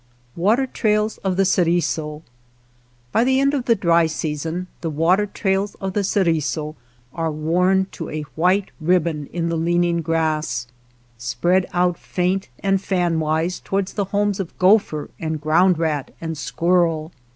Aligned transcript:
s 0.01 0.07
/ 0.21 0.35
WATER 0.35 0.65
TRAILS 0.65 1.19
OF 1.19 1.37
THE 1.37 1.45
CERISO 1.45 2.23
BY 3.11 3.23
the 3.23 3.39
end 3.39 3.53
of 3.53 3.65
the 3.65 3.75
dry 3.75 4.07
season 4.07 4.65
the 4.81 4.89
water 4.89 5.27
trails 5.27 5.75
of 5.75 5.93
the 5.93 6.03
Ceriso 6.03 6.75
are 7.13 7.29
worn 7.31 7.85
to 7.91 8.09
a 8.09 8.23
white 8.35 8.71
ribbon 8.81 9.27
in 9.31 9.49
the 9.49 9.55
leaning 9.57 10.01
grass, 10.01 10.65
spread 11.19 11.67
out 11.71 11.99
faint 11.99 12.49
and 12.61 12.81
fanwise 12.81 13.59
toward 13.63 13.89
the 13.89 14.05
homes 14.05 14.39
of 14.39 14.57
gopher 14.57 15.11
and 15.19 15.39
ground 15.39 15.77
rat 15.77 16.09
and 16.19 16.35
squirrel. 16.35 17.11